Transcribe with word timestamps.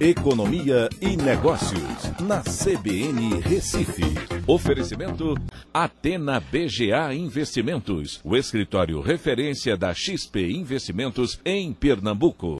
Economia 0.00 0.88
e 0.98 1.14
Negócios, 1.14 2.10
na 2.22 2.40
CBN 2.40 3.38
Recife. 3.42 4.02
Oferecimento 4.46 5.34
Atena 5.74 6.40
BGA 6.40 7.12
Investimentos, 7.12 8.18
o 8.24 8.34
escritório 8.34 9.02
referência 9.02 9.76
da 9.76 9.92
XP 9.92 10.52
Investimentos 10.52 11.38
em 11.44 11.74
Pernambuco. 11.74 12.56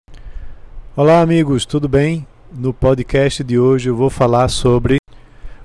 Olá, 0.94 1.22
amigos, 1.22 1.64
tudo 1.64 1.88
bem? 1.88 2.26
No 2.52 2.74
podcast 2.74 3.42
de 3.42 3.58
hoje 3.58 3.88
eu 3.88 3.96
vou 3.96 4.10
falar 4.10 4.50
sobre 4.50 4.99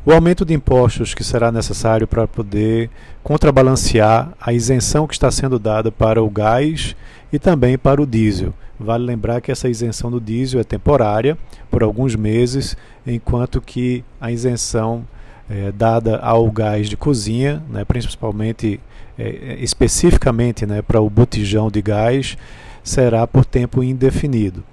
o 0.05 0.11
aumento 0.11 0.45
de 0.45 0.53
impostos 0.53 1.13
que 1.15 1.23
será 1.23 1.51
necessário 1.51 2.07
para 2.07 2.27
poder 2.27 2.89
contrabalancear 3.23 4.33
a 4.39 4.53
isenção 4.53 5.07
que 5.07 5.13
está 5.13 5.31
sendo 5.31 5.57
dada 5.57 5.91
para 5.91 6.21
o 6.21 6.29
gás 6.29 6.95
e 7.33 7.39
também 7.39 7.77
para 7.77 8.01
o 8.01 8.05
diesel. 8.05 8.53
Vale 8.79 9.03
lembrar 9.03 9.41
que 9.41 9.51
essa 9.51 9.67
isenção 9.67 10.11
do 10.11 10.21
diesel 10.21 10.59
é 10.59 10.63
temporária, 10.63 11.37
por 11.71 11.81
alguns 11.81 12.15
meses, 12.15 12.77
enquanto 13.07 13.59
que 13.59 14.03
a 14.21 14.31
isenção 14.31 15.07
é, 15.49 15.71
dada 15.71 16.17
ao 16.17 16.51
gás 16.51 16.87
de 16.87 16.95
cozinha, 16.95 17.63
né, 17.69 17.83
principalmente 17.83 18.79
é, 19.17 19.57
especificamente 19.59 20.65
né, 20.65 20.81
para 20.81 21.01
o 21.01 21.09
botijão 21.09 21.71
de 21.71 21.81
gás, 21.81 22.37
será 22.83 23.25
por 23.25 23.43
tempo 23.43 23.81
indefinido. 23.81 24.63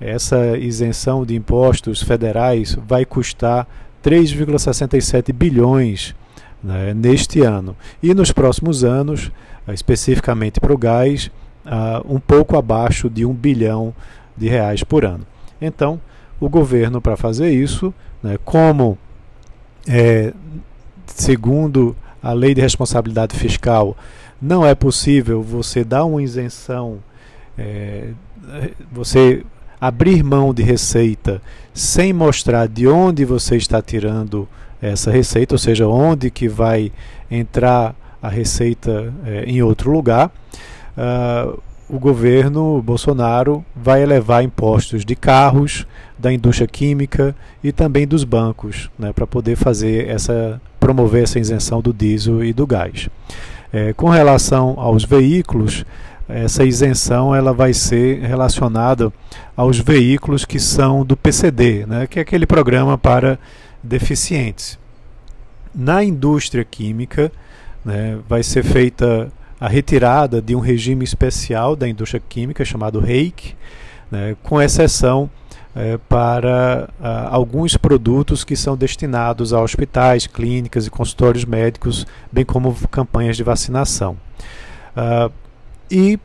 Essa 0.00 0.58
isenção 0.58 1.24
de 1.24 1.34
impostos 1.34 2.02
federais 2.02 2.76
vai 2.86 3.04
custar 3.04 3.66
3,67 4.06 5.32
bilhões 5.32 6.14
né, 6.62 6.94
neste 6.94 7.40
ano. 7.40 7.76
E 8.00 8.14
nos 8.14 8.30
próximos 8.30 8.84
anos, 8.84 9.32
especificamente 9.66 10.60
para 10.60 10.72
o 10.72 10.78
gás, 10.78 11.28
uh, 11.64 12.14
um 12.14 12.20
pouco 12.20 12.56
abaixo 12.56 13.10
de 13.10 13.26
um 13.26 13.32
bilhão 13.32 13.92
de 14.36 14.48
reais 14.48 14.84
por 14.84 15.04
ano. 15.04 15.26
Então, 15.60 16.00
o 16.38 16.48
governo, 16.48 17.00
para 17.00 17.16
fazer 17.16 17.50
isso, 17.50 17.92
né, 18.22 18.38
como 18.44 18.96
é, 19.88 20.32
segundo 21.06 21.96
a 22.22 22.32
lei 22.32 22.54
de 22.54 22.60
responsabilidade 22.60 23.36
fiscal, 23.36 23.96
não 24.40 24.64
é 24.64 24.74
possível 24.74 25.42
você 25.42 25.82
dar 25.82 26.04
uma 26.04 26.22
isenção, 26.22 26.98
é, 27.58 28.10
você 28.92 29.44
abrir 29.80 30.22
mão 30.22 30.52
de 30.52 30.62
receita 30.62 31.40
sem 31.72 32.12
mostrar 32.12 32.66
de 32.66 32.86
onde 32.88 33.24
você 33.24 33.56
está 33.56 33.80
tirando 33.82 34.48
essa 34.80 35.10
receita, 35.10 35.54
ou 35.54 35.58
seja, 35.58 35.86
onde 35.86 36.30
que 36.30 36.48
vai 36.48 36.92
entrar 37.30 37.94
a 38.22 38.28
receita 38.28 39.12
é, 39.24 39.44
em 39.44 39.62
outro 39.62 39.90
lugar 39.90 40.30
uh, 40.96 41.60
o 41.88 41.98
governo 41.98 42.82
Bolsonaro 42.82 43.64
vai 43.74 44.02
elevar 44.02 44.42
impostos 44.42 45.04
de 45.04 45.14
carros, 45.14 45.86
da 46.18 46.32
indústria 46.32 46.66
química 46.66 47.36
e 47.62 47.70
também 47.70 48.06
dos 48.06 48.24
bancos, 48.24 48.90
né, 48.98 49.12
para 49.12 49.26
poder 49.26 49.56
fazer 49.56 50.08
essa 50.08 50.60
promover 50.80 51.24
essa 51.24 51.38
isenção 51.38 51.80
do 51.80 51.92
diesel 51.92 52.44
e 52.44 52.52
do 52.52 52.66
gás. 52.66 53.08
É, 53.72 53.92
com 53.92 54.08
relação 54.08 54.74
aos 54.78 55.04
veículos, 55.04 55.84
essa 56.28 56.64
isenção 56.64 57.34
ela 57.34 57.52
vai 57.52 57.72
ser 57.72 58.20
relacionada 58.20 59.12
aos 59.56 59.78
veículos 59.78 60.44
que 60.44 60.58
são 60.58 61.04
do 61.04 61.16
PCD, 61.16 61.86
né, 61.86 62.06
que 62.06 62.18
é 62.18 62.22
aquele 62.22 62.46
programa 62.46 62.98
para 62.98 63.38
deficientes. 63.82 64.78
Na 65.74 66.02
indústria 66.02 66.64
química, 66.64 67.30
né, 67.84 68.18
vai 68.28 68.42
ser 68.42 68.64
feita 68.64 69.30
a 69.60 69.68
retirada 69.68 70.42
de 70.42 70.54
um 70.54 70.60
regime 70.60 71.04
especial 71.04 71.76
da 71.76 71.88
indústria 71.88 72.22
química 72.28 72.64
chamado 72.64 72.98
REIC, 72.98 73.54
né, 74.10 74.36
com 74.42 74.60
exceção 74.60 75.30
é, 75.76 75.98
para 76.08 76.88
a, 77.00 77.28
alguns 77.28 77.76
produtos 77.76 78.42
que 78.42 78.56
são 78.56 78.76
destinados 78.76 79.52
a 79.52 79.60
hospitais, 79.60 80.26
clínicas 80.26 80.86
e 80.86 80.90
consultórios 80.90 81.44
médicos, 81.44 82.06
bem 82.32 82.44
como 82.44 82.74
campanhas 82.90 83.36
de 83.36 83.42
vacinação. 83.42 84.16
Uh, 84.96 85.30
e 85.90 86.18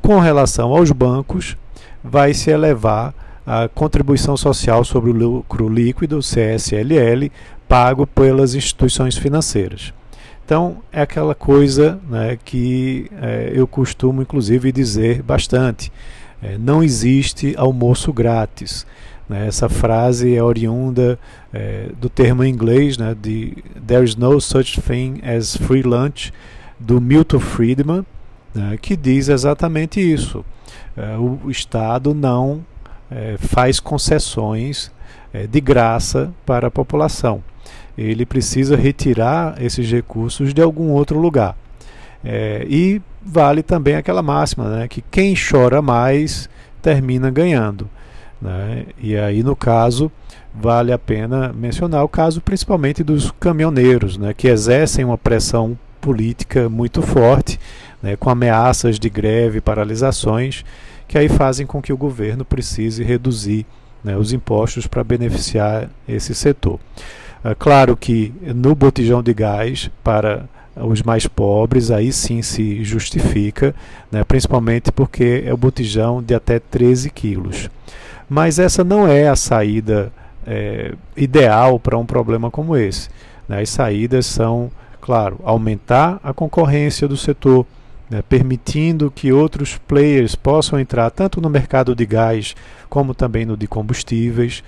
com 0.00 0.20
relação 0.20 0.70
aos 0.70 0.92
bancos, 0.92 1.56
vai 2.02 2.32
se 2.32 2.50
elevar 2.50 3.14
a 3.46 3.68
contribuição 3.68 4.36
social 4.36 4.84
sobre 4.84 5.10
o 5.10 5.14
lucro 5.14 5.68
líquido, 5.68 6.20
CSLL, 6.20 7.30
pago 7.68 8.06
pelas 8.06 8.54
instituições 8.54 9.16
financeiras. 9.16 9.92
Então, 10.44 10.78
é 10.92 11.00
aquela 11.00 11.34
coisa 11.34 11.98
né, 12.08 12.38
que 12.44 13.10
é, 13.20 13.50
eu 13.54 13.66
costumo, 13.66 14.20
inclusive, 14.20 14.70
dizer 14.70 15.22
bastante: 15.22 15.90
é, 16.44 16.58
não 16.58 16.82
existe 16.82 17.54
almoço 17.56 18.12
grátis. 18.12 18.86
Né? 19.28 19.46
Essa 19.46 19.68
frase 19.68 20.36
é 20.36 20.42
oriunda 20.42 21.18
é, 21.52 21.88
do 21.98 22.10
termo 22.10 22.44
em 22.44 22.50
inglês, 22.50 22.98
né, 22.98 23.16
de 23.20 23.56
There 23.86 24.04
is 24.04 24.14
no 24.14 24.38
such 24.40 24.80
thing 24.82 25.20
as 25.24 25.56
free 25.56 25.82
lunch, 25.82 26.32
do 26.78 27.00
Milton 27.00 27.40
Friedman, 27.40 28.04
né, 28.54 28.76
que 28.80 28.94
diz 28.94 29.28
exatamente 29.28 30.00
isso. 30.00 30.44
É, 30.96 31.16
o 31.16 31.50
Estado 31.50 32.12
não 32.12 32.64
é, 33.10 33.36
faz 33.38 33.80
concessões 33.80 34.92
é, 35.32 35.46
de 35.46 35.60
graça 35.60 36.32
para 36.44 36.66
a 36.66 36.70
população 36.70 37.42
ele 37.96 38.26
precisa 38.26 38.76
retirar 38.76 39.60
esses 39.62 39.90
recursos 39.90 40.52
de 40.52 40.60
algum 40.60 40.90
outro 40.90 41.18
lugar. 41.18 41.56
É, 42.24 42.66
e 42.68 43.02
vale 43.22 43.62
também 43.62 43.96
aquela 43.96 44.22
máxima, 44.22 44.68
né, 44.68 44.88
que 44.88 45.02
quem 45.02 45.34
chora 45.34 45.82
mais 45.82 46.48
termina 46.80 47.30
ganhando. 47.30 47.88
Né? 48.40 48.86
E 48.98 49.16
aí, 49.16 49.42
no 49.42 49.54
caso, 49.54 50.10
vale 50.54 50.92
a 50.92 50.98
pena 50.98 51.52
mencionar 51.52 52.04
o 52.04 52.08
caso 52.08 52.40
principalmente 52.40 53.02
dos 53.02 53.30
caminhoneiros, 53.32 54.16
né, 54.16 54.32
que 54.34 54.48
exercem 54.48 55.04
uma 55.04 55.18
pressão 55.18 55.78
política 56.00 56.68
muito 56.68 57.00
forte, 57.02 57.58
né, 58.02 58.16
com 58.16 58.28
ameaças 58.28 58.98
de 58.98 59.08
greve, 59.08 59.60
paralisações, 59.60 60.64
que 61.08 61.18
aí 61.18 61.28
fazem 61.28 61.66
com 61.66 61.80
que 61.80 61.92
o 61.92 61.96
governo 61.96 62.44
precise 62.44 63.02
reduzir 63.02 63.66
né, 64.02 64.16
os 64.16 64.32
impostos 64.32 64.86
para 64.86 65.02
beneficiar 65.02 65.88
esse 66.06 66.34
setor. 66.34 66.78
É 67.42 67.54
claro 67.54 67.96
que 67.96 68.32
no 68.54 68.74
botijão 68.74 69.22
de 69.22 69.32
gás, 69.32 69.90
para 70.02 70.46
os 70.76 71.02
mais 71.02 71.26
pobres, 71.26 71.90
aí 71.90 72.12
sim 72.12 72.42
se 72.42 72.82
justifica, 72.82 73.74
né, 74.10 74.24
principalmente 74.24 74.90
porque 74.90 75.44
é 75.46 75.52
o 75.52 75.56
botijão 75.56 76.22
de 76.22 76.34
até 76.34 76.58
13 76.58 77.10
quilos. 77.10 77.70
Mas 78.28 78.58
essa 78.58 78.82
não 78.82 79.06
é 79.06 79.28
a 79.28 79.36
saída 79.36 80.12
é, 80.46 80.94
ideal 81.16 81.78
para 81.78 81.98
um 81.98 82.06
problema 82.06 82.50
como 82.50 82.76
esse. 82.76 83.08
Né? 83.48 83.60
As 83.60 83.70
saídas 83.70 84.26
são, 84.26 84.70
claro, 85.00 85.38
aumentar 85.44 86.18
a 86.22 86.32
concorrência 86.32 87.06
do 87.06 87.16
setor, 87.16 87.66
né, 88.10 88.22
permitindo 88.28 89.10
que 89.10 89.32
outros 89.32 89.78
players 89.86 90.34
possam 90.34 90.78
entrar 90.78 91.10
tanto 91.10 91.40
no 91.40 91.48
mercado 91.48 91.94
de 91.94 92.04
gás 92.04 92.54
como 92.88 93.14
também 93.14 93.44
no 93.44 93.56
de 93.56 93.66
combustíveis 93.66 94.62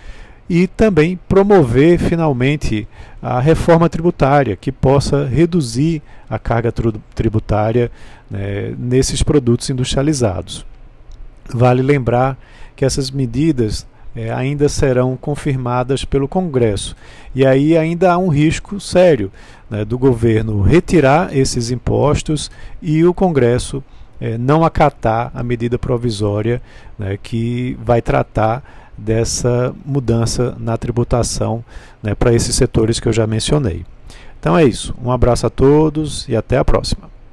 e 0.48 0.66
também 0.66 1.18
promover 1.28 1.98
finalmente 1.98 2.86
a 3.20 3.40
reforma 3.40 3.88
tributária 3.88 4.56
que 4.56 4.70
possa 4.70 5.26
reduzir 5.26 6.02
a 6.28 6.38
carga 6.38 6.72
tributária 7.14 7.90
né, 8.30 8.74
nesses 8.78 9.22
produtos 9.22 9.68
industrializados. 9.70 10.64
Vale 11.52 11.82
lembrar 11.82 12.38
que 12.74 12.84
essas 12.84 13.10
medidas 13.10 13.86
é, 14.14 14.32
ainda 14.32 14.68
serão 14.68 15.16
confirmadas 15.16 16.04
pelo 16.04 16.26
Congresso 16.26 16.96
e 17.34 17.44
aí 17.44 17.76
ainda 17.76 18.12
há 18.12 18.18
um 18.18 18.28
risco 18.28 18.80
sério 18.80 19.30
né, 19.68 19.84
do 19.84 19.98
governo 19.98 20.62
retirar 20.62 21.36
esses 21.36 21.70
impostos 21.70 22.50
e 22.80 23.04
o 23.04 23.12
Congresso 23.12 23.84
é, 24.20 24.38
não 24.38 24.64
acatar 24.64 25.30
a 25.34 25.42
medida 25.42 25.78
provisória 25.78 26.62
né, 26.98 27.18
que 27.22 27.76
vai 27.82 28.00
tratar 28.00 28.85
dessa 28.96 29.74
mudança 29.84 30.56
na 30.58 30.76
tributação 30.76 31.64
né, 32.02 32.14
para 32.14 32.32
esses 32.32 32.54
setores 32.54 32.98
que 32.98 33.08
eu 33.08 33.12
já 33.12 33.26
mencionei. 33.26 33.84
Então 34.38 34.56
é 34.56 34.64
isso. 34.64 34.94
Um 35.02 35.10
abraço 35.10 35.46
a 35.46 35.50
todos 35.50 36.26
e 36.28 36.36
até 36.36 36.56
a 36.56 36.64
próxima. 36.64 37.15